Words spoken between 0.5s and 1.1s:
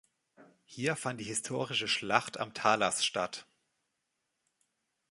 Hier